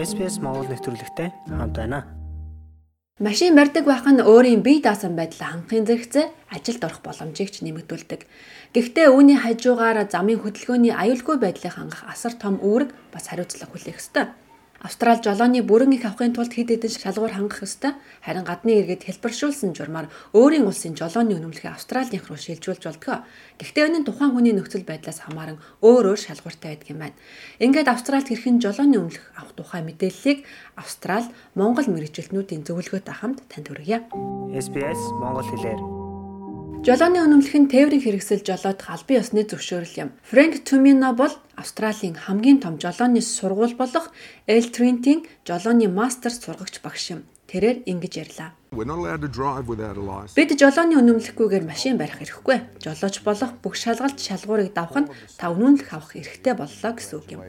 SPS 0.00 0.40
Монгол 0.40 0.64
нэвтрүүлэгтэй 0.72 1.28
хамт 1.52 1.76
байна. 1.76 2.08
Машин 3.20 3.52
барьдаг 3.52 3.84
байх 3.84 4.08
нь 4.08 4.24
өөрийн 4.24 4.64
бие 4.64 4.80
даасан 4.80 5.12
байдлаа 5.12 5.52
хангахын 5.52 5.84
зэрэгцээ 5.84 6.26
ажилд 6.56 6.82
орох 6.88 7.04
боломжийг 7.04 7.52
ч 7.52 7.60
нэмэгдүүлдэг. 7.60 8.24
Гэхдээ 8.72 9.12
үүний 9.12 9.36
хажуугаар 9.36 10.08
замын 10.08 10.40
хөдөлгөөний 10.40 10.96
аюулгүй 10.96 11.36
байдлыг 11.36 11.76
хангах 11.76 12.08
асар 12.08 12.32
том 12.32 12.56
үүрэг 12.64 12.96
бас 13.12 13.28
хариуцлага 13.28 13.76
хүлээх 13.76 14.00
ёстой. 14.00 14.32
Австрал 14.80 15.20
жолооны 15.20 15.60
бүрэн 15.60 15.92
их 15.92 16.08
авахын 16.08 16.32
тулд 16.32 16.56
хэд 16.56 16.72
хэдэн 16.72 16.88
шалгуур 16.88 17.36
хангах 17.36 17.68
ёстой. 17.68 17.92
Харин 18.24 18.48
гадны 18.48 18.80
иргэд 18.80 19.04
хэлбэршүүлсэн 19.04 19.76
журмаар 19.76 20.08
өөрийн 20.32 20.64
улсын 20.64 20.96
жолооны 20.96 21.36
үнэмлэхийг 21.36 21.76
Австралийнх 21.76 22.24
руу 22.32 22.40
шилжүүлж 22.40 22.88
болдгоо. 22.88 23.20
Гэхдээ 23.60 23.92
энэ 23.92 23.98
нь 24.00 24.08
тухайн 24.08 24.32
хүний 24.32 24.56
нөхцөл 24.56 24.88
байдлаас 24.88 25.20
хамааран 25.20 25.60
өөр 25.84 26.16
өөр 26.16 26.20
шалгууртай 26.24 26.80
байдаг 26.80 26.88
юм 26.96 27.00
байна. 27.04 27.16
Ингээд 27.60 27.92
Австралид 27.92 28.32
хэрхэн 28.32 28.56
жолооны 28.64 28.96
үнэмлэх 28.96 29.26
авах 29.36 29.52
тухай 29.52 29.84
мэдээллийг 29.84 30.48
Австрал 30.80 31.28
Монгол 31.52 31.84
мэрэгчлэтнүүдийн 31.84 32.64
зөвлөгөөтэй 32.64 33.16
хамт 33.20 33.44
танд 33.52 33.68
хүргье. 33.68 34.08
SBS 34.56 35.00
Монгол 35.20 35.44
хэлээр 35.44 35.99
Жолооны 36.80 37.20
үнэмлэх 37.20 37.56
нь 37.60 37.68
тээврийн 37.68 38.00
хэрэгсэл 38.00 38.40
жолоодох 38.40 38.88
албан 38.88 39.20
ёсны 39.20 39.44
зөвшөөрөл 39.44 40.00
юм. 40.00 40.10
Фрэнк 40.24 40.64
Тумино 40.64 41.12
бол 41.12 41.28
Австралийн 41.52 42.16
хамгийн 42.16 42.64
том 42.64 42.80
жолооны 42.80 43.20
сургууль 43.20 43.76
болох 43.76 44.08
L-Trent-ийн 44.48 45.28
жолооны 45.44 45.92
мастер 45.92 46.32
сургагч 46.32 46.80
багш 46.80 47.12
юм. 47.12 47.28
Тэрээр 47.52 47.84
ингэж 47.84 48.14
ярьлаа. 48.24 48.56
Бид 48.72 50.50
жолооны 50.56 50.96
үнэмлэхгүйгээр 50.96 51.64
машин 51.68 52.00
барих 52.00 52.24
эрхгүй. 52.24 52.64
Жолооч 52.80 53.16
болох 53.28 53.52
бүх 53.60 53.76
шалгалт 53.76 54.16
шалгуурыг 54.16 54.72
давах 54.72 55.04
нь 55.04 55.12
та 55.36 55.52
үнэмлэх 55.52 55.92
авах 55.92 56.16
эрхтэй 56.16 56.56
боллоо 56.56 56.96
гэсэн 56.96 57.14
үг 57.20 57.28
юм. 57.36 57.44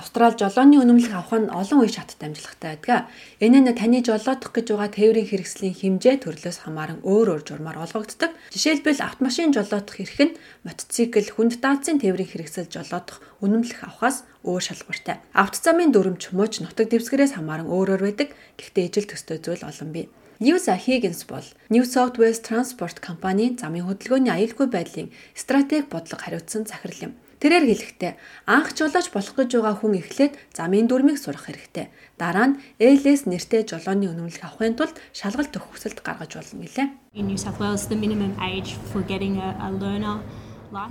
Австрал 0.00 0.32
жолооны 0.32 0.80
үнэмлэх 0.80 1.12
авах 1.12 1.36
нь 1.36 1.52
олон 1.52 1.84
үе 1.84 1.92
шаттай 1.92 2.32
амжилттай 2.32 2.80
байдаг. 2.80 3.12
Энэ 3.44 3.60
нь 3.60 3.76
таны 3.76 4.00
жолоодох 4.00 4.48
гэж 4.56 4.72
байгаа 4.72 4.88
тээврийн 4.96 5.28
хэрэгслийн 5.28 5.76
хэмжээ 5.76 6.24
төрлөөс 6.24 6.64
хамааран 6.64 7.04
өөр 7.04 7.36
өөр 7.36 7.42
журмаар 7.44 7.84
олгогддог. 7.84 8.32
Жишээлбэл 8.48 9.04
автомашин 9.04 9.52
жолоодох 9.52 10.00
эрх 10.00 10.16
нь 10.24 10.38
мотоцикл, 10.64 11.28
хүнд 11.36 11.60
даацын 11.60 12.00
тээврийн 12.00 12.32
хэрэгсэл 12.32 12.72
жолоодох 12.72 13.20
үнэмлэх 13.44 13.84
авахаас 13.84 14.24
өөр 14.40 14.62
шалгууртай. 14.64 15.20
Автозамын 15.36 15.92
дүрмж 15.92 16.32
мууч 16.32 16.64
нутаг 16.64 16.88
дэвсгэрээс 16.88 17.36
хамааран 17.36 17.68
өөрөөр 17.68 18.00
байдаг. 18.00 18.32
Гэхдээ 18.56 18.88
ижил 18.88 19.04
төстэй 19.04 19.36
зүйл 19.36 19.68
олон 19.68 19.92
бий. 19.92 20.08
Ньюса 20.40 20.80
Хиггинс 20.80 21.28
бол 21.28 21.44
New 21.68 21.84
South 21.84 22.16
Wales 22.16 22.40
Transport 22.40 23.04
компани 23.04 23.52
замын 23.60 23.84
хөдөлгөөний 23.84 24.32
аюулгүй 24.32 24.72
байдлын 24.72 25.12
стратеги 25.36 25.84
бодлого 25.92 26.24
хариуцсан 26.24 26.64
захирал 26.64 27.12
юм. 27.12 27.12
Тэрээр 27.40 27.64
хэлэхдээ 27.72 28.12
анх 28.44 28.76
жолооч 28.76 29.08
болох 29.16 29.32
гэж 29.32 29.50
байгаа 29.56 29.74
хүн 29.80 29.96
эхлээд 29.96 30.36
замын 30.52 30.84
дүрмийг 30.84 31.16
сурах 31.16 31.48
хэрэгтэй. 31.48 31.88
Дараа 32.20 32.52
нь 32.52 32.58
ээлээс 32.76 33.24
нэртэй 33.24 33.64
жолооны 33.64 34.12
үнэмлэх 34.12 34.44
авахын 34.44 34.76
тулд 34.76 35.00
шалгалт 35.16 35.56
өгөх 35.56 35.72
хүсэлт 35.72 36.04
гаргаж 36.04 36.36
болно 36.36 36.68
гэлээ. 36.68 36.88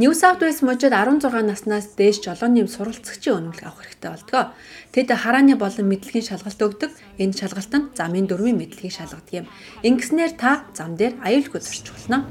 New 0.02 0.12
South 0.12 0.42
Wales 0.44 0.60
мужид 0.60 0.92
16 0.92 1.24
наснаас 1.46 1.96
дээш 1.96 2.20
жолооны 2.26 2.68
суралцагчийн 2.68 3.54
үнэмлэх 3.54 3.64
авах 3.64 3.88
хэрэгтэй 3.88 4.12
болдгоо. 4.12 4.46
Тэд 4.92 5.10
харааны 5.16 5.56
болон 5.56 5.88
мэдлэгийн 5.88 6.28
шалгалт 6.28 6.60
өгдөг. 6.60 6.92
Энэ 7.16 7.38
шалгалт 7.40 7.74
нь 7.78 7.88
замын 7.96 8.28
дөрвийн 8.28 8.60
мэдлэгийг 8.60 8.92
шалгадаг 8.92 9.32
юм. 9.32 9.48
Ингэснээр 9.88 10.36
та 10.36 10.68
зам 10.76 11.00
дээр 11.00 11.16
аюулгүй 11.24 11.64
зорчих 11.64 11.96
болно. 11.96 12.28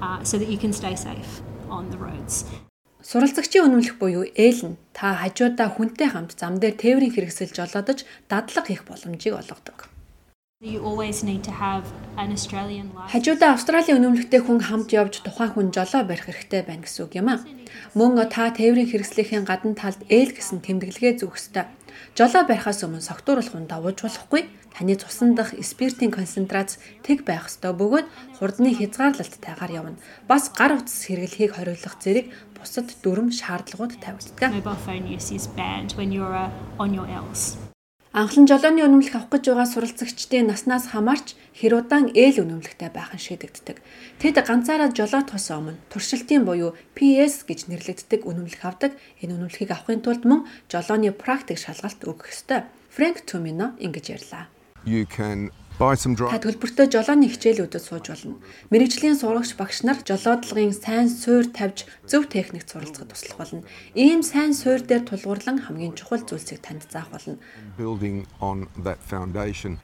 Суралцагчийн 2.98 3.70
үнэмлэх 3.70 3.94
буюу 4.02 4.26
ээл 4.34 4.74
нь 4.74 4.78
та 4.90 5.14
хажуудаа 5.22 5.70
хүнтэй 5.70 6.10
хамт 6.10 6.34
зам 6.34 6.58
дээр 6.58 6.74
тээврийн 6.74 7.14
хэрэгсэл 7.14 7.54
жолоодож 7.54 8.02
дадлага 8.26 8.66
хийх 8.66 8.82
боломжийг 8.90 9.38
олгодог. 9.38 9.86
Хажуудаа 13.06 13.54
Австралийн 13.54 14.02
үнэмлэхтэй 14.02 14.42
хүн 14.42 14.58
хамт 14.66 14.90
явж 14.90 15.22
тухайн 15.22 15.54
хүн 15.54 15.70
жолоо 15.70 16.02
барих 16.02 16.26
хэрэгтэй 16.26 16.66
байна 16.66 16.82
гэсэн 16.82 17.06
үг 17.06 17.14
юм 17.14 17.30
а. 17.30 17.38
Мөн 17.94 18.18
та 18.26 18.50
тээврийн 18.50 18.90
хэрэгслийнхээ 18.90 19.46
гадна 19.46 19.78
талд 19.78 20.02
ээл 20.10 20.34
гэсэн 20.34 20.58
тэмдэглэгээ 20.66 21.22
зүүх 21.22 21.38
ёстой. 21.38 21.70
Жолоо 22.18 22.42
барихаас 22.48 22.82
өмнө 22.82 23.02
согтууруулах 23.04 23.56
нь 23.58 23.70
давууж 23.70 23.98
болохгүй. 24.02 24.42
Таны 24.74 24.94
цусан 24.98 25.34
дах 25.34 25.54
спиртийн 25.58 26.10
концентрац 26.14 26.78
тэг 27.02 27.22
байх 27.26 27.46
ёстой 27.50 27.74
бөгөөд 27.74 28.06
хурдны 28.38 28.70
хязгаарлалттайгаар 28.74 29.72
явна. 29.72 29.98
Бас 30.30 30.50
гар 30.50 30.78
утас 30.78 31.06
хэрэглэхийг 31.06 31.54
хориглох 31.58 31.96
зэрэг 31.98 32.26
бусад 32.58 32.90
дүрм 33.02 33.30
шаардлагууд 33.34 33.98
тавигддаг. 33.98 34.50
Mobile 34.54 34.80
phone 34.86 35.06
use 35.06 35.30
is 35.34 35.46
banned 35.58 35.94
when 35.98 36.10
you're 36.14 36.34
uh, 36.34 36.50
on 36.82 36.94
your 36.94 37.06
Ls. 37.06 37.67
Анхлан 38.18 38.50
жолооны 38.50 38.82
үнэмлэх 38.82 39.14
авах 39.14 39.30
гэж 39.30 39.54
байгаа 39.54 39.68
суралцагчдын 39.70 40.50
наснаас 40.50 40.90
хамаарч 40.90 41.38
хэр 41.54 41.86
удаан 41.86 42.10
ээл 42.18 42.42
үнэмлэхтэй 42.42 42.90
байх 42.90 43.14
нь 43.14 43.22
шийдэгддэг. 43.22 43.78
Тэд 44.18 44.42
ганцаараа 44.42 44.90
жолоодохоос 44.90 45.46
өмнө 45.54 45.78
туршилтын 45.86 46.42
буюу 46.42 46.74
PS 46.98 47.46
гэж 47.46 47.70
нэрлэгддэг 47.70 48.26
үнэмлэх 48.26 48.66
авдаг. 48.66 48.98
Энэ 49.22 49.38
үнэмлэхийг 49.38 49.70
авахын 49.70 50.02
тулд 50.02 50.26
мөн 50.26 50.50
жолооны 50.66 51.14
практик 51.14 51.62
шалгалт 51.62 52.02
өгөх 52.02 52.34
ёстой. 52.34 52.66
Фрэнк 52.90 53.22
Тумино 53.22 53.78
ингэж 53.78 54.10
ярьлаа. 54.10 54.50
You 54.82 55.06
can 55.06 55.54
Та 56.34 56.42
төлбөртэй 56.42 56.90
жолооны 56.90 57.30
хичээлүүдэд 57.30 57.78
сууж 57.78 58.10
болно. 58.10 58.42
Мэргэжлийн 58.74 59.14
сурагч 59.14 59.54
багш 59.54 59.86
нар 59.86 60.02
жолоодлагын 60.02 60.74
сайн 60.74 61.06
суурь 61.06 61.54
тавьж 61.54 61.86
зөв 62.02 62.26
техникт 62.26 62.66
суралцахад 62.74 63.14
туслах 63.14 63.38
болно. 63.38 63.62
Ийм 63.94 64.26
сайн 64.26 64.58
суурь 64.58 64.82
дээр 64.82 65.06
тулгуурлан 65.06 65.62
хамгийн 65.62 65.94
чухал 65.94 66.26
зүйлсийг 66.26 66.66
танд 66.66 66.82
заах 66.90 67.14
болно. 67.14 67.38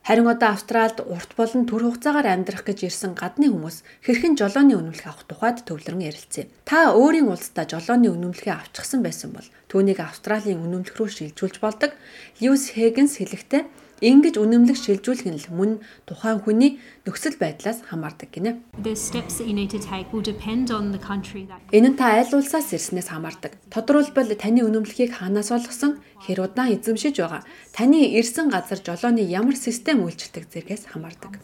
Харин 0.03 0.27
одоо 0.27 0.50
Австралид 0.50 0.99
урт 0.99 1.31
болон 1.38 1.62
төр 1.62 1.87
хугацаагаар 1.87 2.26
амьдрах 2.26 2.66
гэж 2.66 2.91
ирсэн 2.91 3.15
гадны 3.15 3.55
хүмүүс 3.55 3.87
хэрхэн 4.03 4.34
жолооны 4.34 4.75
үнэмлэх 4.75 5.06
авах 5.06 5.31
тухайд 5.31 5.62
төвлөрөн 5.62 6.11
ярилцъя. 6.11 6.50
Та 6.66 6.91
өөрийн 6.91 7.31
улсдаа 7.31 7.71
жолооны 7.71 8.11
үнэмлэхээ 8.11 8.50
авчихсан 8.50 8.99
байсан 9.06 9.31
бол 9.31 9.47
түүнийг 9.71 10.03
Австралийн 10.03 10.59
үнэмлэх 10.59 10.99
рүү 10.99 11.38
шилжүүлж 11.38 11.62
болдог. 11.62 11.94
Льюис 12.43 12.75
Хэггинс 12.75 13.22
хэлэхдээ 13.22 13.83
Ингэж 14.03 14.43
үнэмлэх 14.43 14.75
шилжүүлэх 14.75 15.28
нь 15.31 15.38
л 15.38 15.49
мөн 15.55 15.71
тухайн 16.09 16.43
хүний 16.43 16.82
нөхцөл 17.06 17.38
байдлаас 17.38 17.87
хамаардаг 17.87 18.32
гинэ. 18.34 18.59
Энэ 21.71 21.88
нь 21.93 21.99
та 21.99 22.19
аль 22.19 22.34
улсаас 22.34 22.75
ирснээс 22.75 23.15
хамаардаг. 23.15 23.55
Тодорхойлбол 23.71 24.34
таны 24.34 24.66
үнэмлэхийг 24.66 25.15
хаанаас 25.15 25.55
олгосон, 25.55 26.03
хэр 26.27 26.43
удаан 26.43 26.75
эзэмшиж 26.75 27.22
байгаа, 27.22 27.47
таны 27.71 28.03
ирсэн 28.19 28.50
газар 28.50 28.82
жолооны 28.82 29.22
ямар 29.22 29.55
систем 29.55 30.03
үйлчилдэг 30.03 30.50
зэргээс 30.50 30.91
хамаардаг. 30.91 31.38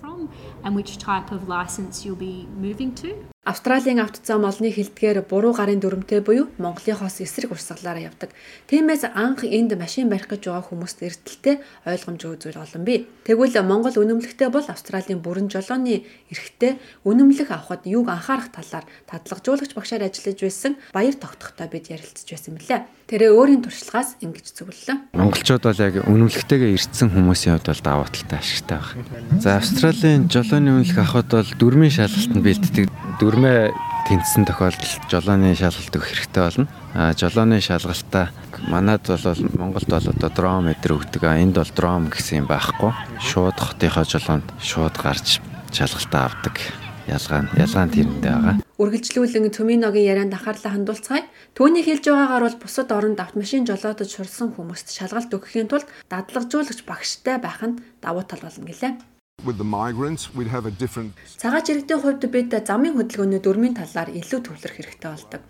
Австралийн 3.40 4.04
автозам 4.04 4.44
олны 4.44 4.68
хилдгээр 4.68 5.24
буруу 5.24 5.56
гарын 5.56 5.80
дүрмтэй 5.80 6.20
буюу 6.20 6.52
Монголынхоос 6.60 7.24
эсрэг 7.24 7.56
урсгалаараа 7.56 8.12
явдаг. 8.12 8.36
Тиймээс 8.68 9.08
анх 9.16 9.48
энд 9.48 9.72
машин 9.80 10.12
барих 10.12 10.28
гэж 10.28 10.52
байгаа 10.52 10.68
хүмүүст 10.68 11.00
эртэлтэй 11.00 11.56
ойлгомж 11.88 12.20
үзүүл 12.20 12.60
олон 12.60 12.84
бий. 12.84 13.08
Тэгвэл 13.24 13.64
Монгол 13.64 13.96
үнэмлэхтэй 13.96 14.52
бол 14.52 14.68
Австралийн 14.68 15.24
бүрэн 15.24 15.48
жолооны 15.48 16.04
эрхтэй 16.28 16.76
үнэмлэх 17.08 17.48
авахд 17.48 17.88
юуг 17.88 18.12
анхаарах 18.12 18.52
талаар 18.52 18.84
татлагжуулагч 19.08 19.72
багшаар 19.72 20.04
ажиллаж 20.04 20.36
байсан 20.36 20.76
баяр 20.92 21.16
тогтохтой 21.16 21.64
бид 21.72 21.88
ярилцж 21.88 22.28
байсан 22.28 22.60
мөлий. 22.60 22.84
Тэрээ 23.08 23.32
өөрийн 23.34 23.64
туршлагаас 23.64 24.20
ингэж 24.20 24.52
зөвлөлөө. 24.52 25.16
Монголчууд 25.16 25.64
бол 25.64 25.80
яг 25.80 25.96
үнэмлэхтэйгээ 26.04 26.76
ирсэн 26.76 27.10
хүмүүсийн 27.10 27.58
хувьд 27.58 27.72
бол 27.72 27.82
даваа 27.82 28.06
талтай 28.06 28.38
ашигтай 28.38 28.78
байна. 28.78 29.40
За 29.42 29.58
Австралийн 29.58 30.30
жолооны 30.30 30.78
үнэмлэх 30.78 30.98
авахд 31.02 31.34
бол 31.34 31.50
дөрмийн 31.58 31.90
шалгалтанд 31.90 32.44
бэлддэг 32.46 32.86
дөрмөө 33.30 33.70
тэнцсэн 34.10 34.42
тохиолдолд 34.42 35.06
жолооны 35.06 35.54
шалгалт 35.54 35.94
өгөх 35.94 36.18
хэрэгтэй 36.18 36.42
болно. 36.42 36.66
А 36.98 37.14
жолооны 37.14 37.62
шалгалтаа 37.62 38.34
манад 38.66 39.06
бол 39.06 39.22
Монголд 39.55 39.87
бол 39.87 40.02
одоо 40.10 40.31
дром 40.34 40.66
өдр 40.66 40.99
өгдөг. 40.99 41.31
Энд 41.38 41.55
бол 41.55 41.70
дром 41.70 42.10
гэсэн 42.10 42.43
юм 42.43 42.46
байхгүй. 42.50 42.90
Шууд 43.22 43.55
хотынхоо 43.55 44.02
жолоонд 44.02 44.50
шууд 44.58 44.99
гарч 44.99 45.38
шалгалтаа 45.70 46.26
авдаг. 46.26 46.58
Ялгаа 47.06 47.46
нь 47.46 47.50
ялгаа 47.55 47.87
нь 47.87 47.94
тэрэндээ 47.94 48.34
байгаа. 48.34 48.56
Үргэлжлүүлэн 48.82 49.55
Төминогийн 49.55 50.10
ярианд 50.10 50.34
анхаарлаа 50.34 50.75
хандуулцгаая. 50.75 51.31
Түүний 51.55 51.87
хэлж 51.87 52.10
байгаагаар 52.10 52.50
бол 52.50 52.58
бусад 52.66 52.90
оронд 52.90 53.22
автомашин 53.22 53.62
жолоодож 53.62 54.10
сурсан 54.10 54.50
хүмүүст 54.58 54.90
шалгалт 54.90 55.31
өгөхийн 55.31 55.70
тулд 55.70 55.87
дадлагжуулагч 56.10 56.82
багштай 56.82 57.38
байх 57.38 57.62
нь 57.62 57.78
давуу 58.02 58.26
тал 58.26 58.43
болно 58.43 58.66
гэлээ. 58.66 59.09
With 59.44 59.56
the 59.56 59.64
migrants 59.64 60.28
we'd 60.37 60.52
have 60.56 60.66
a 60.66 60.75
different 60.82 61.16
Цагаач 61.40 61.72
иргэдийн 61.72 62.00
хувьд 62.04 62.25
бид 62.28 62.52
замын 62.69 62.96
хөдөлгөөний 63.00 63.40
дөрмийн 63.40 63.72
талаар 63.72 64.12
илүү 64.12 64.40
төвлөрөх 64.44 64.76
хэрэгтэй 64.76 65.10
болдог. 65.10 65.40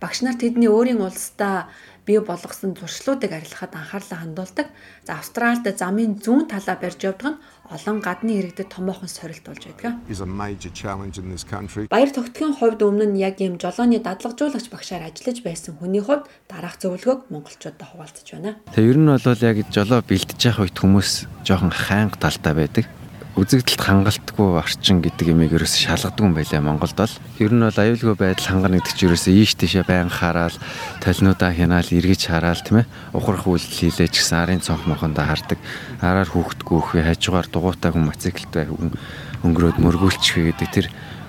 Багш 0.00 0.20
нар 0.20 0.36
тэдний 0.36 0.68
өөрийн 0.68 1.00
улсдаа 1.00 1.72
бий 2.04 2.20
болгосон 2.20 2.76
туршлуудыг 2.76 3.32
арилгахад 3.32 3.72
анхаарлаа 3.76 4.18
хандуулдаг. 4.20 4.66
За 5.06 5.20
Австральд 5.20 5.64
замын 5.64 6.20
зүүн 6.20 6.52
талаа 6.52 6.76
барьж 6.76 7.00
явдаг 7.00 7.32
нь 7.32 7.40
олон 7.68 8.00
гадны 8.04 8.32
иргэдэд 8.40 8.68
томоохон 8.76 9.08
сорилт 9.08 9.44
болж 9.48 9.64
байдаг. 9.64 9.96
is 10.08 10.20
a 10.20 10.26
major 10.26 10.72
challenge 10.76 11.16
in 11.16 11.32
this 11.32 11.44
country. 11.44 11.88
Баяр 11.88 12.12
тогтгийн 12.12 12.52
хувьд 12.56 12.80
өмнө 12.84 13.12
нь 13.12 13.20
яг 13.20 13.40
ийм 13.40 13.56
жолооны 13.56 14.00
дадлагжуулагч 14.00 14.68
багшаар 14.68 15.08
ажиллаж 15.08 15.38
байсан 15.40 15.80
хүний 15.80 16.04
хувьд 16.04 16.28
дараах 16.48 16.76
зөвлөгөөг 16.82 17.32
монголчуудад 17.32 17.88
хуваалцаж 17.88 18.26
байна. 18.32 18.60
Тэгээ 18.76 18.90
ер 18.90 18.98
нь 19.00 19.08
бол 19.08 19.44
яг 19.48 19.56
жолоо 19.72 20.00
бэлдэж 20.04 20.40
явах 20.44 20.64
үед 20.68 20.76
хүмүүс 20.76 21.10
жоохон 21.46 21.72
хайнга 21.72 22.16
талтай 22.20 22.54
байдаг. 22.56 22.99
Үзэгдэлт 23.38 23.78
хангалтгүй 23.78 24.58
орчин 24.58 24.98
гэдэг 24.98 25.30
имийг 25.30 25.54
ерөөс 25.54 25.78
шалгадаг 25.78 26.18
юм 26.18 26.34
байлаа 26.34 26.60
Монголд 26.60 26.98
бол. 26.98 27.14
Ер 27.38 27.54
нь 27.54 27.62
бол 27.62 27.78
аюулгүй 27.78 28.16
байдал 28.18 28.58
хангана 28.58 28.82
гэдэг 28.82 28.94
чинь 28.98 29.08
ерөөсөө 29.14 29.34
ийш 29.38 29.54
тийшээ 29.54 29.86
байн 29.86 30.10
хараад 30.10 30.58
толинуудаа 30.98 31.54
хянаал 31.54 31.86
эргэж 31.86 32.26
хараал 32.26 32.58
тийм 32.58 32.82
ээ. 32.82 32.90
Ухрах 33.14 33.46
үйлдэл 33.46 33.94
хийлээ 33.94 34.10
ч 34.10 34.26
гэсэн 34.26 34.34
арын 34.34 34.60
цонх 34.60 34.82
мохондоо 34.90 35.22
хардаг. 35.22 35.62
Араар 36.02 36.26
хүүхдгүү 36.26 36.74
өхөө 36.74 37.02
хажуугаар 37.06 37.46
дугуйтаа 37.46 37.94
хүн 37.94 38.10
мотоциклтай 38.10 38.66
хүн 38.66 38.98
өнгөрөөд 39.46 39.78
мөргүүлчих 39.78 40.50
гэдэг 40.50 40.68
тэр 40.74 40.86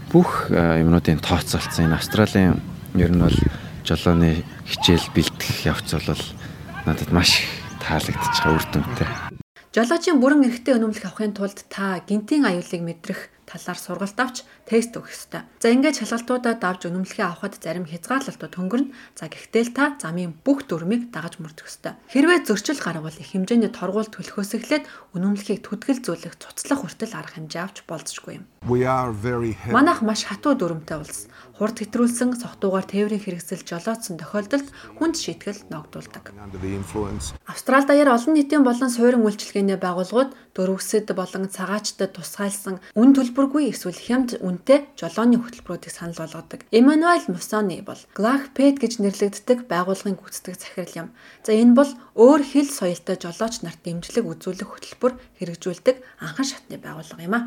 бүх 0.10 0.50
юмнуудын 0.52 1.22
тооцоолцсон 1.22 1.86
энэ 1.86 2.02
Австралийн 2.02 2.60
ер 2.98 3.14
нь 3.14 3.22
бол 3.22 3.38
жолооны 3.86 4.44
хичээл 4.66 5.08
бэлтгэх 5.16 5.70
явц 5.70 5.96
бол 5.96 6.24
надад 6.86 7.14
маш 7.14 7.46
их 7.46 7.50
таалагдчих 7.80 8.46
үр 8.46 8.66
дүнтэй. 8.74 9.31
Жолоочийн 9.72 10.20
бүрэн 10.20 10.44
эрхтэй 10.52 10.76
өнөмлөх 10.76 11.08
авахын 11.08 11.32
тулд 11.32 11.64
та 11.72 12.04
гинтийн 12.04 12.44
аюулыг 12.44 12.82
мэдрэх 12.84 13.32
талаар 13.52 13.80
сургалт 13.80 14.16
авч 14.16 14.48
тест 14.64 14.96
өгөх 14.96 15.12
ёстой. 15.12 15.44
За 15.60 15.68
ингээд 15.76 16.00
шалгалтуудаа 16.00 16.56
давж 16.56 16.88
өнөмлөхөө 16.88 17.28
авахд 17.28 17.60
зарим 17.60 17.84
хязгаарлалтууд 17.84 18.56
хөнгөрнө. 18.56 18.96
За 19.20 19.28
гэхдээ 19.28 19.76
та 19.76 20.00
замын 20.00 20.32
бүх 20.40 20.72
дүрмийг 20.72 21.12
дагаж 21.12 21.44
мөрдөх 21.44 21.68
ёстой. 21.68 22.00
Хэрвээ 22.08 22.48
зөрчил 22.48 22.80
гарвал 22.80 23.12
их 23.12 23.36
хэмжээний 23.36 23.76
торгуул 23.76 24.08
төлөхөөс 24.08 24.56
эхлээд 24.56 24.88
өнөмлөхийг 25.12 25.68
түтгэлзүүлэх 25.68 26.40
цуцлах 26.40 26.88
хүртэл 26.88 27.20
арга 27.20 27.36
хэмжээ 27.36 27.62
авч 27.62 27.78
болзошгүй 27.84 28.40
юм. 28.40 28.46
Манайх 28.64 30.06
маш 30.06 30.24
хатуу 30.24 30.56
дүрмтэй 30.56 31.02
улс. 31.02 31.28
Хурд 31.58 31.82
хэтрүүлсэн 31.82 32.38
согтуугаар 32.38 32.86
тээврийн 32.86 33.22
хэрэгсэл 33.22 33.66
жолоодсон 33.66 34.18
тохиолдолд 34.18 34.70
хүнд 34.98 35.18
шийтгэл 35.18 35.66
ногдуулдаг. 35.70 36.34
Австрали 37.46 37.86
даяар 37.86 38.14
олон 38.18 38.34
нийтийн 38.34 38.66
болон 38.66 38.90
суурин 38.90 39.26
үйлчилгээний 39.26 39.78
байгууллагууд 39.78 40.34
дөрвөсөд 40.58 41.14
болон 41.14 41.50
цагаачтад 41.54 42.18
тусгайлсан 42.18 42.82
үн 42.98 43.10
төлбөргүй 43.42 43.74
эсвэл 43.74 43.98
хямд 43.98 44.38
үнэтэй 44.38 44.94
жолооны 44.94 45.42
хөтөлбөрүүдийг 45.42 45.90
санал 45.90 46.22
болгодог. 46.22 46.62
Эммануэль 46.70 47.26
Мусони 47.34 47.82
бол 47.82 47.98
Glagpet 48.14 48.78
гэж 48.78 49.02
нэрлэгддэг 49.02 49.66
байгууллагын 49.66 50.22
гүйцэтгэх 50.22 50.62
захирал 50.62 51.00
юм. 51.02 51.08
За 51.42 51.58
энэ 51.58 51.74
бол 51.74 51.90
өөр 52.14 52.42
хил 52.46 52.70
соёлтой 52.70 53.18
жолооч 53.18 53.66
нарт 53.66 53.82
дэмжлэг 53.82 54.30
үзүүлэх 54.30 54.70
хөтөлбөр 54.70 55.14
хэрэгжүүлдэг 55.42 55.96
анхан 56.22 56.46
шатны 56.46 56.78
байгууллага 56.78 57.26
юм 57.26 57.34
а. 57.34 57.42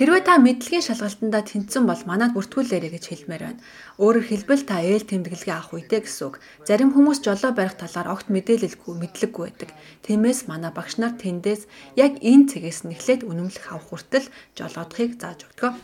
Хэрвээ 0.00 0.22
та 0.24 0.40
мэдлэгийн 0.40 0.86
шалгалтандаа 0.88 1.44
тэнцсэн 1.44 1.84
бол 1.84 2.02
манад 2.08 2.32
бүртгүүлээрэй 2.32 2.96
гэж 2.96 3.04
хэлмээр 3.12 3.42
байна. 3.44 3.60
Өөрөөр 4.00 4.24
хэлбэл 4.24 4.64
та 4.64 4.80
ээл 4.80 5.04
тэмдэглэгээ 5.04 5.52
авах 5.52 5.76
үедээ 5.76 6.00
гэсэн 6.08 6.24
үг. 6.32 6.40
Зарим 6.64 6.96
хүмүүс 6.96 7.20
жолоо 7.20 7.52
барих 7.52 7.76
талаар 7.76 8.08
огт 8.08 8.32
мэдээлэлгүй, 8.32 8.94
мэдлэггүй 8.96 9.44
байдаг. 9.44 9.70
Тиймээс 10.08 10.48
манай 10.48 10.72
багш 10.72 10.96
нар 10.96 11.12
тэндээс 11.20 11.68
яг 12.00 12.16
энэ 12.24 12.48
цэгээс 12.48 12.88
нь 12.88 12.96
эхлээд 12.96 13.28
үнэмлэх 13.28 13.68
авах 13.68 13.84
хүртэл 13.92 14.32
жолоодохыг 14.56 15.20
зааж 15.20 15.44
өгдөг. 15.44 15.76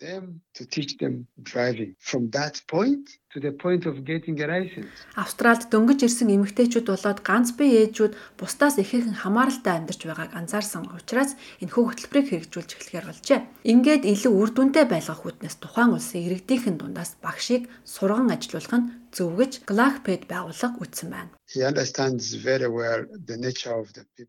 Them 0.00 0.40
to 0.54 0.64
teach 0.64 0.96
them 0.98 1.26
driving. 1.42 1.94
From 1.98 2.30
that 2.30 2.60
point 2.66 3.04
to 3.32 3.38
the 3.38 3.52
point 3.52 3.86
of 3.86 4.04
getting 4.04 4.36
a 4.42 4.46
license. 4.46 4.90
Австралид 5.14 5.70
дөнгөж 5.70 6.00
ирсэн 6.02 6.32
эмэгтэйчүүд 6.34 6.86
болоод 6.90 7.20
ганц 7.22 7.54
бие 7.54 7.86
ээжүүд 7.86 8.16
бусдаас 8.40 8.80
ихээхэн 8.82 9.20
хамааралтай 9.22 9.74
амьдарч 9.78 10.00
байгааг 10.08 10.32
анзаарсан 10.34 10.90
учраас 10.96 11.38
энэхүү 11.62 11.84
хөтөлбөрийг 11.86 12.28
хэрэгжүүлж 12.30 12.70
эхлэхээр 12.74 13.06
болжээ. 13.06 13.40
Ингээд 13.72 14.02
илүү 14.08 14.32
үр 14.34 14.50
дүнтэй 14.50 14.84
байлгах 14.90 15.22
хүтнээс 15.22 15.56
тухайн 15.62 15.94
улсын 15.94 16.26
иргэдийнхэн 16.26 16.76
дундаас 16.80 17.14
багшийг 17.22 17.70
сурган 17.86 18.34
ажилуулах 18.34 18.74
нь 18.74 18.86
зөв 19.10 19.36
гэж 19.38 19.66
Glagpet 19.66 20.30
байгууллага 20.30 20.78
үтсэн 20.80 21.08
байна. 21.10 21.30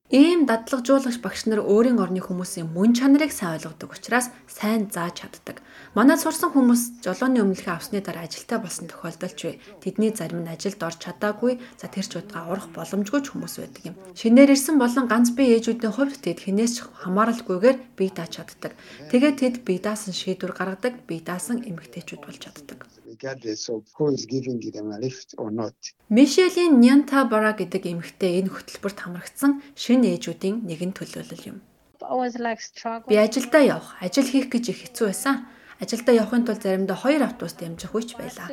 Ийм 0.09 0.49
дадлагжуулагч 0.49 1.21
багш 1.21 1.45
нар 1.45 1.61
өөрийн 1.61 2.01
орны 2.01 2.17
хүмүүсийн 2.17 2.65
мөн 2.73 2.97
чанарыг 2.97 3.29
сайн 3.29 3.61
ойлгодог 3.61 3.93
учраас 3.93 4.33
сайн 4.49 4.89
зааж 4.89 5.21
чаддаг. 5.21 5.61
Манай 5.93 6.17
сурсан 6.17 6.49
хүмүүс 6.49 7.05
жолооны 7.05 7.45
өмнөлхөө 7.45 7.77
авсны 7.77 8.01
дараа 8.01 8.25
ажилтаа 8.25 8.57
болсон 8.57 8.89
тохиолдолч 8.89 9.39
бай. 9.45 9.55
Тэдний 9.85 10.09
зарим 10.17 10.41
нь 10.41 10.49
ажилд 10.49 10.81
орж 10.81 10.97
чадаагүй, 10.97 11.61
за 11.77 11.85
тэр 11.85 12.05
ч 12.09 12.17
удаа 12.17 12.49
орох 12.49 12.73
боломжгүй 12.73 13.21
ч 13.21 13.27
хүмүүс 13.37 13.55
байдаг 13.61 13.83
юм. 13.85 13.95
Шинээр 14.17 14.57
ирсэн 14.57 14.81
болон 14.81 15.05
ганц 15.05 15.29
бие 15.37 15.61
ээжүүдийн 15.61 15.93
хувьд 15.93 16.25
тэд 16.25 16.41
хинээс 16.41 16.73
ч 16.73 16.77
хамааралгүйгээр 17.05 17.77
бие 18.01 18.11
дааж 18.17 18.41
чаддаг. 18.41 18.73
Тэгээд 19.13 19.37
тэд 19.37 19.55
бие 19.61 19.77
даасан 19.77 20.17
шийдвэр 20.17 20.57
гаргадаг, 20.57 21.05
бие 21.05 21.21
даасан 21.21 21.61
эмэгтэйчүүд 21.69 22.21
болж 22.25 22.39
чаддаг. 22.41 22.89
Regardless 23.21 23.69
of 23.69 23.83
who 23.97 24.13
is 24.13 24.25
giving 24.25 24.59
them 24.71 24.91
a 24.91 24.97
lift 24.99 25.35
or 25.37 25.51
not. 25.51 25.73
Мишелийн 26.09 26.79
Нянта 26.81 27.23
Бара 27.25 27.53
гэдэг 27.53 27.85
эмэгтэй 27.85 28.41
энэ 28.41 28.49
хөтөлбөрт 28.49 28.99
хамрагдсан 28.99 29.61
шинэ 29.75 30.17
ээжүүдийн 30.17 30.65
нэгэн 30.65 30.91
төлөөлөл 30.97 31.45
юм. 31.55 31.57
I 32.01 32.15
was 32.17 32.35
like 32.35 32.59
struggling. 32.59 33.13
Би 33.13 33.17
ажилдаа 33.21 33.61
явах, 33.61 33.95
ажил 34.01 34.25
хийх 34.25 34.49
гэж 34.49 34.65
их 34.73 34.79
хэцүү 34.89 35.05
байсан. 35.13 35.45
Ажилдаа 35.79 36.13
явахын 36.17 36.45
тулд 36.45 36.61
заримдаа 36.65 36.97
хоёр 36.97 37.23
автобус 37.23 37.53
дамжих 37.53 37.93
үеч 37.93 38.17
байлаа. 38.17 38.49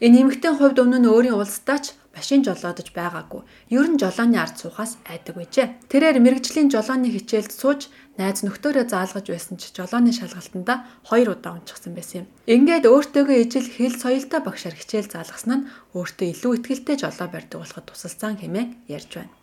Энэ 0.00 0.24
эмэгтэй 0.24 0.56
хувьд 0.56 0.80
өмнө 0.80 1.04
нь 1.04 1.10
өөрийн 1.12 1.36
улсдаач 1.36 1.92
машин 2.16 2.40
жолоодож 2.40 2.88
байгаагүй. 2.96 3.44
Ер 3.68 3.84
нь 3.84 4.00
жолооны 4.00 4.40
ард 4.40 4.56
суухаас 4.56 4.96
айдаг 5.04 5.36
байжээ. 5.36 5.92
Тэрээр 5.92 6.24
мэрэгжлийн 6.24 6.72
жолооны 6.72 7.12
хичээлд 7.12 7.52
сууж 7.52 7.92
найз 8.16 8.40
нөхдөөрөө 8.40 8.88
заалгаж 8.88 9.26
байсан 9.28 9.60
ч 9.60 9.76
жолооны 9.76 10.16
шалгалтанда 10.16 10.88
хоёр 11.04 11.36
удаа 11.36 11.60
унчихсан 11.60 11.92
байсан 11.92 12.24
юм. 12.24 12.26
Ингээд 12.48 12.88
өөртөөгөө 12.88 13.36
ижил 13.44 13.68
хэл 13.68 14.00
соёлтой 14.00 14.40
багшаар 14.40 14.72
хичээл 14.72 15.12
заалгасан 15.12 15.52
нь 15.52 15.66
өөртөө 15.92 16.26
илүү 16.32 16.52
ихтгэлтэй 16.56 16.96
жолоо 16.96 17.28
барьдаг 17.28 17.60
болоход 17.60 17.84
тусалсан 17.92 18.40
хэмээн 18.40 18.88
ярьж 18.88 19.20
байна. 19.20 19.36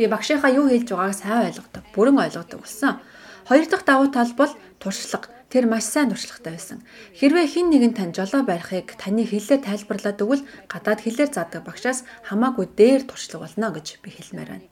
Би 0.00 0.08
багшийнхаа 0.08 0.48
юу 0.48 0.72
хэлж 0.72 0.88
байгааг 0.96 1.12
сайн 1.12 1.44
ойлгодог, 1.52 1.84
бүрэн 1.92 2.24
ойлгодог 2.24 2.64
болсон. 2.64 3.04
Хоёр 3.44 3.68
дахь 3.68 3.84
давуу 3.84 4.08
тал 4.08 4.32
бол 4.32 4.52
туршлага. 4.80 5.33
Тэр 5.54 5.70
маш 5.70 5.86
сайн 5.86 6.10
туршлагатай 6.10 6.58
байсан. 6.58 6.82
Хэрвээ 7.14 7.46
хэн 7.46 7.70
нэгэн 7.70 7.94
тань 7.94 8.10
жолоо 8.10 8.42
барихыг 8.42 8.98
таны 8.98 9.22
хэлээр 9.22 9.62
тайлбарлаад 9.62 10.18
өгвөл 10.18 10.42
гадаад 10.66 10.98
хэлээр 11.06 11.30
заадаг 11.30 11.62
багшаас 11.62 12.02
хамаагүй 12.26 12.74
дээр 12.74 13.06
туршлага 13.06 13.46
болно 13.46 13.70
гэж 13.70 14.02
би 14.02 14.10
хэлмээр 14.10 14.50
байна. 14.50 14.66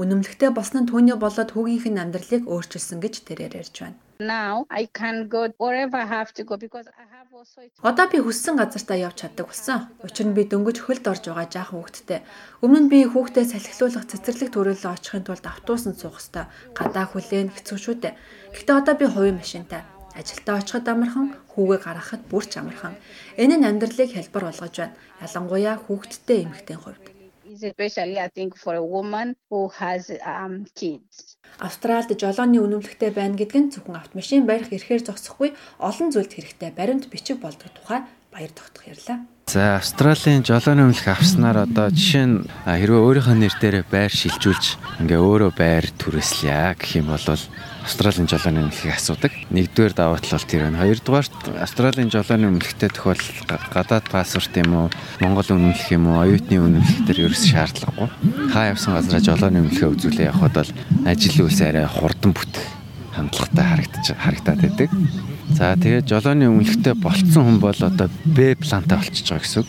Үнэмлэхтэй 0.00 0.50
босно 0.56 0.80
нь 0.80 0.88
түүний 0.88 1.16
болоод 1.20 1.50
хүүгийнх 1.52 1.92
нь 1.92 2.00
амьдралыг 2.00 2.48
өөрчилсөн 2.48 3.04
гэж 3.04 3.14
тэрээр 3.28 3.60
ярьж 3.60 3.76
байна. 3.84 4.00
Now 4.16 4.64
I 4.72 4.88
can 4.96 5.28
go 5.28 5.52
wherever 5.60 6.00
I 6.00 6.08
have 6.08 6.32
to 6.40 6.42
go 6.48 6.56
because 6.56 6.88
I 6.88 7.13
Одоо 7.82 8.06
би 8.06 8.18
хүссэн 8.22 8.54
газартаа 8.56 8.98
явж 9.10 9.26
чаддаг 9.26 9.50
болсон. 9.50 9.90
Учир 10.06 10.26
нь 10.30 10.36
би 10.38 10.46
дөнгөж 10.46 10.78
хөлд 10.86 11.04
орж 11.10 11.24
байгаа 11.26 11.50
жаахан 11.50 11.82
хүүхэдтэй. 11.82 12.20
Өмнө 12.62 12.80
нь 12.86 12.90
би 12.92 12.98
хүүхдээ 13.10 13.44
салхилуулах 13.50 14.06
цэцэрлэг 14.06 14.50
төрөлөө 14.54 14.92
очихын 14.94 15.26
тулд 15.26 15.42
автобусанд 15.42 15.98
суух 15.98 16.22
хэвээр 16.22 16.46
гадаа 16.78 17.04
хүлээн 17.10 17.50
хэцүү 17.50 17.78
шүү 17.82 17.96
дээ. 18.02 18.14
Гэхдээ 18.54 18.76
одоо 18.78 18.94
би 18.94 19.06
хувийн 19.10 19.38
машинтай. 19.42 19.82
Ажилдаа 20.14 20.62
очиход 20.62 20.86
амархан, 20.86 21.34
хүүгээ 21.58 21.80
гаргахад 21.82 22.22
бүр 22.30 22.44
ч 22.46 22.62
амархан. 22.62 22.94
Энэ 23.34 23.58
нь 23.58 23.66
амьдралыг 23.66 24.14
хялбар 24.14 24.44
болгож 24.46 24.74
байна. 24.78 24.94
Ялангуяа 25.18 25.74
хүүхэдтэй 25.82 26.38
эмэгтэй 26.46 26.78
хувьд. 26.78 27.13
Especially 27.62 28.18
I 28.18 28.28
think 28.28 28.56
for 28.56 28.74
a 28.74 28.82
woman 28.82 29.36
who 29.50 29.68
has 29.78 30.10
um 30.24 30.66
kids. 30.74 31.38
Австралид 31.62 32.18
жолооны 32.18 32.58
үнэмлэхтэй 32.58 33.14
байна 33.14 33.38
гэдэг 33.38 33.60
нь 33.60 33.70
зөвхөн 33.70 34.00
автомашин 34.00 34.42
барих 34.48 34.74
эрхээр 34.74 35.06
зогсохгүй 35.06 35.54
олон 35.78 36.08
зүйлд 36.10 36.32
хэрэгтэй 36.34 36.70
баримт 36.74 37.06
бичиг 37.12 37.38
болдог 37.38 37.70
тухай 37.76 38.02
баяр 38.34 38.50
тогтох 38.50 38.82
ярьлаа. 38.90 39.18
За 39.46 39.76
Австралийн 39.78 40.42
жолооны 40.42 40.90
өмнөх 40.90 41.06
авснаар 41.06 41.62
одоо 41.68 41.86
жишээ 41.94 42.26
нь 42.26 42.36
хэрвээ 42.66 43.02
өөрийнхөө 43.06 43.36
нэр 43.38 43.54
дээр 43.60 43.76
байр 43.86 44.10
шилжүүлж 44.10 44.98
ингээ 45.04 45.20
өөрөө 45.20 45.52
байр 45.54 45.86
түрээслэе 46.00 46.74
гэх 46.74 46.98
юм 46.98 47.14
бол 47.14 47.22
Австралийн 47.84 48.26
жолооны 48.26 48.64
өмнөхийг 48.64 48.96
асуудаг. 48.96 49.30
Нэгдүгээр 49.52 49.92
давуу 49.94 50.16
тал 50.16 50.40
бол 50.40 50.48
тэр 50.48 50.62
байна. 50.66 50.80
Хоёрдугаарт 50.80 51.36
Австралийн 51.60 52.08
жолооны 52.08 52.48
өмнөхтэй 52.48 52.88
тохиолдол 52.88 53.38
га- 53.44 53.68
гадаад 53.68 54.08
паспорт 54.08 54.56
юм 54.56 54.72
уу, 54.72 54.88
Монгол 55.20 55.44
үнэмлэх 55.52 55.92
юм 55.92 56.08
уу, 56.08 56.24
оюутны 56.24 56.56
үнэмлэх 56.64 57.04
төр 57.04 57.28
ерөөс 57.28 57.44
шаардлагагүй. 57.44 58.08
Хаа 58.56 58.72
явсан 58.72 58.96
газараа 58.96 59.20
жолооны 59.20 59.60
үнэмлэхээ 59.68 59.92
үзүүлээ 59.92 60.30
явхад 60.32 60.56
бол 60.56 60.70
ажил 61.04 61.44
үйлс 61.44 61.60
арай 61.60 61.84
хурдан 61.84 62.32
бүтэх 62.32 62.64
хандлагатай 63.12 63.64
харагдаж 63.68 64.06
харагдаад 64.16 64.60
байдаг. 64.64 64.88
За 65.52 65.76
тэгээд 65.76 66.08
жолооны 66.08 66.48
өмнөхтэй 66.48 66.96
болцсон 66.96 67.44
хүн 67.44 67.58
бол 67.60 67.76
одоо 67.76 68.08
Б 68.24 68.56
плантай 68.56 68.96
болчихж 68.96 69.28
байгаа 69.28 69.44
гэсэн 69.44 69.60
үг. 69.60 69.68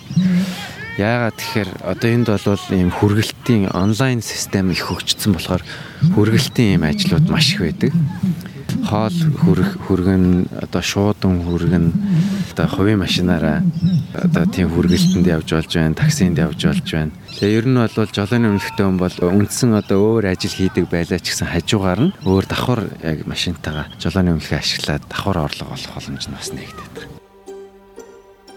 Яагаад 0.95 1.35
тэгэхээр 1.35 1.69
одоо 1.83 2.09
энд 2.15 2.27
бол 2.31 2.65
ийм 2.71 2.91
хүргэлтийн 2.95 3.75
онлайн 3.75 4.23
систем 4.23 4.71
их 4.71 4.87
хөгжсөн 4.87 5.35
болохоор 5.35 5.63
хүргэлтийн 6.15 6.79
ийм 6.79 6.83
ажлууд 6.87 7.27
маш 7.27 7.51
их 7.51 7.67
байдаг. 7.67 7.91
Хоол 8.87 9.17
хүрэх 9.43 9.75
хүргэн 9.91 10.47
одоо 10.63 10.79
шуудан 10.79 11.43
хүргэн 11.43 11.91
одоо 12.55 12.67
хувийн 12.71 13.03
машинаараа 13.03 13.59
одоо 14.23 14.45
тийм 14.47 14.71
хүргэлтэнд 14.71 15.27
явж 15.27 15.49
болж 15.51 15.71
байна, 15.75 15.95
таксинд 15.95 16.39
явж 16.39 16.59
болж 16.63 16.87
байна. 16.87 17.11
Тэгээ 17.35 17.57
ер 17.59 17.65
нь 17.67 17.75
бол 17.75 18.09
жолооны 18.15 18.47
өмнөхтэй 18.55 18.85
хүн 18.87 18.99
бол 18.99 19.17
үндсэн 19.19 19.71
одоо 19.75 19.99
өөр 20.21 20.31
ажил 20.31 20.55
хийдэг 20.55 20.87
байлаа 20.87 21.19
ч 21.19 21.35
гэсэн 21.35 21.51
хажуугаар 21.51 22.01
нь 22.09 22.15
өөр 22.23 22.45
давхар 22.47 22.81
яг 23.03 23.27
машинтайгаа 23.27 23.91
жолооны 23.99 24.39
өмнөхөө 24.39 24.59
ашиглаад 24.59 25.03
давхар 25.11 25.37
орлого 25.43 25.75
олох 25.75 25.91
боломж 25.91 26.25
нь 26.25 26.35
бас 26.35 26.49
нэгдээд 26.55 26.95
байна. 26.95 27.13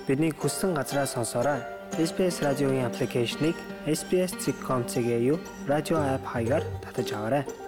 Бидний 0.08 0.32
хүссэн 0.32 0.72
газраа 0.72 1.06
сонсоорой. 1.06 1.60
SBS 1.98 2.40
радиогийн 2.44 2.86
аппликейшнийг 2.86 3.56
SBS.com.cg 3.86 5.38
радио 5.66 5.96
апп 5.98 6.26
хаягаар 6.26 6.64
татаж 6.84 7.12
аваарай. 7.12 7.67